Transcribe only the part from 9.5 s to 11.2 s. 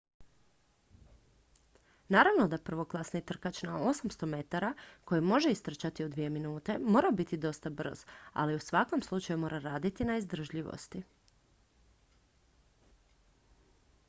raditi na izdržljivosti